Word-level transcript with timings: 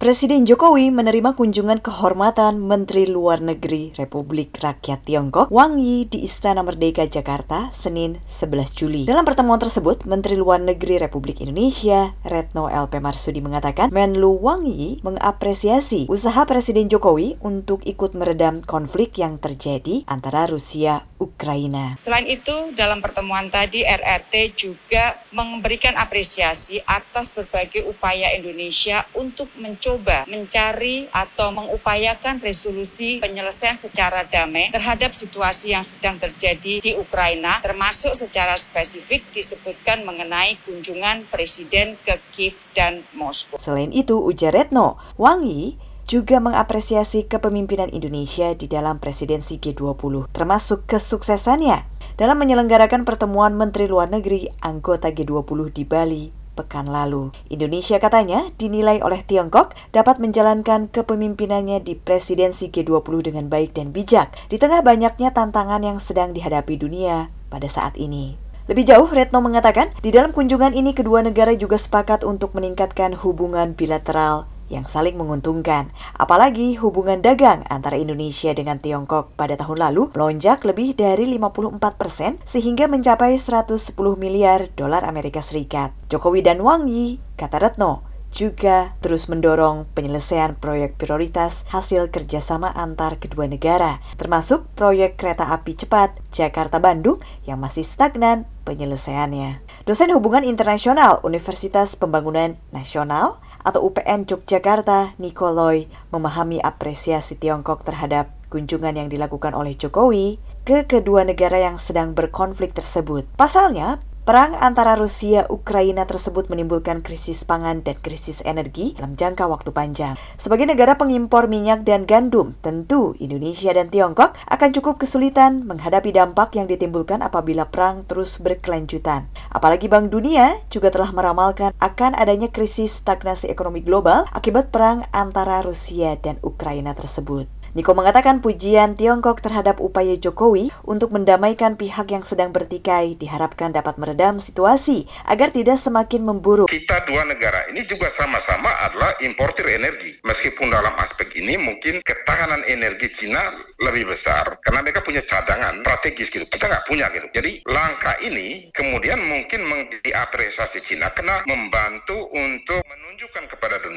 Presiden 0.00 0.48
Jokowi 0.48 0.88
menerima 0.88 1.36
kunjungan 1.36 1.84
kehormatan 1.84 2.56
Menteri 2.56 3.04
Luar 3.04 3.44
Negeri 3.44 3.92
Republik 4.00 4.56
Rakyat 4.56 5.04
Tiongkok 5.04 5.52
Wang 5.52 5.76
Yi 5.76 6.08
di 6.08 6.24
Istana 6.24 6.64
Merdeka 6.64 7.04
Jakarta 7.04 7.68
Senin 7.76 8.16
11 8.24 8.72
Juli. 8.72 9.04
Dalam 9.04 9.28
pertemuan 9.28 9.60
tersebut, 9.60 10.08
Menteri 10.08 10.40
Luar 10.40 10.56
Negeri 10.56 10.96
Republik 10.96 11.44
Indonesia 11.44 12.16
Retno 12.24 12.72
LP 12.72 12.96
Marsudi 12.96 13.44
mengatakan 13.44 13.92
Menlu 13.92 14.40
Wang 14.40 14.64
Yi 14.64 15.04
mengapresiasi 15.04 16.08
usaha 16.08 16.48
Presiden 16.48 16.88
Jokowi 16.88 17.36
untuk 17.44 17.84
ikut 17.84 18.16
meredam 18.16 18.64
konflik 18.64 19.20
yang 19.20 19.36
terjadi 19.36 20.08
antara 20.08 20.48
Rusia 20.48 21.04
Ukraina. 21.20 22.00
Selain 22.00 22.24
itu, 22.24 22.72
dalam 22.72 23.04
pertemuan 23.04 23.52
tadi 23.52 23.84
RRT 23.84 24.56
juga 24.56 25.20
memberikan 25.28 25.92
apresiasi 26.00 26.80
atas 26.88 27.36
berbagai 27.36 27.84
upaya 27.84 28.32
Indonesia 28.32 29.04
untuk 29.12 29.52
mencoba 29.60 29.89
mencoba 29.90 30.22
mencari 30.30 31.10
atau 31.10 31.50
mengupayakan 31.50 32.38
resolusi 32.38 33.18
penyelesaian 33.18 33.74
secara 33.74 34.22
damai 34.22 34.70
terhadap 34.70 35.10
situasi 35.10 35.74
yang 35.74 35.82
sedang 35.82 36.14
terjadi 36.14 36.78
di 36.78 36.92
Ukraina, 36.94 37.58
termasuk 37.58 38.14
secara 38.14 38.54
spesifik 38.54 39.26
disebutkan 39.34 40.06
mengenai 40.06 40.62
kunjungan 40.62 41.26
Presiden 41.26 41.98
ke 42.06 42.22
Kiev 42.30 42.54
dan 42.70 43.02
Moskow. 43.18 43.58
Selain 43.58 43.90
itu, 43.90 44.14
ujar 44.14 44.54
Retno, 44.54 44.94
Wang 45.18 45.42
Yi 45.42 45.74
juga 46.06 46.38
mengapresiasi 46.38 47.26
kepemimpinan 47.26 47.90
Indonesia 47.90 48.54
di 48.54 48.70
dalam 48.70 49.02
presidensi 49.02 49.58
G20, 49.58 50.30
termasuk 50.30 50.86
kesuksesannya 50.86 51.82
dalam 52.14 52.38
menyelenggarakan 52.38 53.02
pertemuan 53.02 53.58
Menteri 53.58 53.90
Luar 53.90 54.06
Negeri 54.06 54.46
anggota 54.62 55.10
G20 55.10 55.58
di 55.74 55.82
Bali 55.82 56.39
pekan 56.58 56.90
lalu. 56.90 57.32
Indonesia 57.48 57.96
katanya 57.96 58.50
dinilai 58.60 59.00
oleh 59.00 59.22
Tiongkok 59.24 59.72
dapat 59.94 60.18
menjalankan 60.18 60.90
kepemimpinannya 60.90 61.80
di 61.80 61.96
presidensi 61.96 62.68
G20 62.68 63.32
dengan 63.32 63.46
baik 63.48 63.74
dan 63.74 63.90
bijak 63.90 64.34
di 64.52 64.60
tengah 64.60 64.84
banyaknya 64.84 65.32
tantangan 65.32 65.80
yang 65.80 65.98
sedang 65.98 66.36
dihadapi 66.36 66.76
dunia 66.76 67.32
pada 67.48 67.66
saat 67.66 67.96
ini. 67.96 68.36
Lebih 68.70 68.86
jauh, 68.86 69.10
Retno 69.10 69.42
mengatakan, 69.42 69.90
di 69.98 70.14
dalam 70.14 70.30
kunjungan 70.30 70.78
ini 70.78 70.94
kedua 70.94 71.26
negara 71.26 71.50
juga 71.58 71.74
sepakat 71.74 72.22
untuk 72.22 72.54
meningkatkan 72.54 73.18
hubungan 73.18 73.74
bilateral 73.74 74.46
yang 74.70 74.86
saling 74.86 75.18
menguntungkan. 75.18 75.90
Apalagi 76.16 76.78
hubungan 76.78 77.20
dagang 77.20 77.66
antara 77.66 77.98
Indonesia 77.98 78.54
dengan 78.54 78.78
Tiongkok 78.78 79.34
pada 79.34 79.58
tahun 79.58 79.90
lalu 79.90 80.14
melonjak 80.14 80.62
lebih 80.62 80.94
dari 80.94 81.26
54 81.26 82.00
persen 82.00 82.38
sehingga 82.46 82.86
mencapai 82.86 83.36
110 83.36 83.92
miliar 84.16 84.70
dolar 84.78 85.02
Amerika 85.02 85.42
Serikat. 85.42 85.92
Jokowi 86.06 86.46
dan 86.46 86.62
Wang 86.62 86.86
Yi, 86.86 87.18
kata 87.34 87.58
Retno, 87.58 88.06
juga 88.30 88.94
terus 89.02 89.26
mendorong 89.26 89.90
penyelesaian 89.90 90.54
proyek 90.54 90.94
prioritas 90.96 91.66
hasil 91.68 92.14
kerjasama 92.14 92.70
antar 92.70 93.18
kedua 93.18 93.50
negara, 93.50 93.98
termasuk 94.16 94.70
proyek 94.78 95.18
kereta 95.18 95.50
api 95.50 95.74
cepat 95.74 96.14
Jakarta-Bandung 96.30 97.18
yang 97.44 97.58
masih 97.58 97.82
stagnan 97.82 98.46
penyelesaiannya. 98.62 99.66
Dosen 99.82 100.14
Hubungan 100.14 100.46
Internasional 100.46 101.18
Universitas 101.26 101.98
Pembangunan 101.98 102.54
Nasional 102.70 103.42
atau 103.62 103.88
UPN 103.88 104.26
Yogyakarta, 104.26 105.16
Nikoloy, 105.20 105.86
memahami 106.10 106.60
apresiasi 106.60 107.36
Tiongkok 107.36 107.84
terhadap 107.86 108.32
kunjungan 108.50 108.98
yang 108.98 109.08
dilakukan 109.08 109.54
oleh 109.54 109.78
Jokowi 109.78 110.42
ke 110.66 110.84
kedua 110.84 111.24
negara 111.24 111.56
yang 111.56 111.80
sedang 111.80 112.12
berkonflik 112.12 112.76
tersebut. 112.76 113.24
Pasalnya, 113.38 114.02
Perang 114.20 114.52
antara 114.52 115.00
Rusia 115.00 115.48
Ukraina 115.48 116.04
tersebut 116.04 116.52
menimbulkan 116.52 117.00
krisis 117.00 117.40
pangan 117.40 117.80
dan 117.80 117.96
krisis 118.04 118.44
energi 118.44 118.92
dalam 118.92 119.16
jangka 119.16 119.48
waktu 119.48 119.72
panjang. 119.72 120.12
Sebagai 120.36 120.68
negara 120.68 121.00
pengimpor 121.00 121.48
minyak 121.48 121.88
dan 121.88 122.04
gandum, 122.04 122.52
tentu 122.60 123.16
Indonesia 123.16 123.72
dan 123.72 123.88
Tiongkok 123.88 124.36
akan 124.44 124.70
cukup 124.76 125.00
kesulitan 125.00 125.64
menghadapi 125.64 126.12
dampak 126.12 126.52
yang 126.52 126.68
ditimbulkan 126.68 127.24
apabila 127.24 127.72
perang 127.72 128.04
terus 128.04 128.36
berkelanjutan. 128.36 129.24
Apalagi 129.48 129.88
Bank 129.88 130.12
Dunia 130.12 130.60
juga 130.68 130.92
telah 130.92 131.16
meramalkan 131.16 131.72
akan 131.80 132.12
adanya 132.12 132.52
krisis 132.52 133.00
stagnasi 133.00 133.48
ekonomi 133.48 133.80
global 133.80 134.28
akibat 134.36 134.68
perang 134.68 135.08
antara 135.16 135.64
Rusia 135.64 136.20
dan 136.20 136.36
Ukraina 136.44 136.92
tersebut. 136.92 137.59
Niko 137.70 137.94
mengatakan 137.94 138.42
pujian 138.42 138.98
Tiongkok 138.98 139.38
terhadap 139.46 139.78
upaya 139.78 140.18
Jokowi 140.18 140.74
untuk 140.82 141.14
mendamaikan 141.14 141.78
pihak 141.78 142.10
yang 142.10 142.26
sedang 142.26 142.50
bertikai 142.50 143.14
diharapkan 143.14 143.70
dapat 143.70 143.94
meredam 143.94 144.42
situasi 144.42 145.06
agar 145.22 145.54
tidak 145.54 145.78
semakin 145.78 146.26
memburuk. 146.26 146.66
Kita 146.66 147.06
dua 147.06 147.22
negara 147.22 147.70
ini 147.70 147.86
juga 147.86 148.10
sama-sama 148.10 148.74
adalah 148.82 149.14
importer 149.22 149.70
energi. 149.70 150.18
Meskipun 150.26 150.66
dalam 150.66 150.90
aspek 150.98 151.30
ini 151.38 151.54
mungkin 151.62 152.02
ketahanan 152.02 152.66
energi 152.66 153.06
Cina 153.14 153.54
lebih 153.78 154.18
besar 154.18 154.58
karena 154.66 154.82
mereka 154.82 155.06
punya 155.06 155.22
cadangan 155.22 155.78
strategis 155.86 156.26
gitu. 156.26 156.50
Kita 156.50 156.66
nggak 156.66 156.90
punya 156.90 157.06
gitu. 157.14 157.30
Jadi 157.30 157.62
langkah 157.70 158.18
ini 158.26 158.74
kemudian 158.74 159.22
mungkin 159.22 159.62
diapresiasi 160.02 160.82
Cina 160.82 161.14
karena 161.14 161.46
membantu 161.46 162.34
untuk 162.34 162.82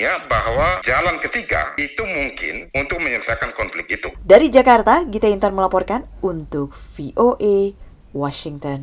dunia 0.00 0.16
bahwa 0.32 0.80
jalan 0.80 1.20
ketiga 1.20 1.76
itu 1.76 2.00
mungkin 2.08 2.72
untuk 2.72 3.04
menyelesaikan 3.04 3.52
konflik 3.52 3.84
itu. 3.92 4.08
Dari 4.24 4.48
Jakarta, 4.48 5.04
Gita 5.04 5.28
Intan 5.28 5.52
melaporkan 5.52 6.08
untuk 6.24 6.72
VOA 6.96 7.76
Washington. 8.16 8.78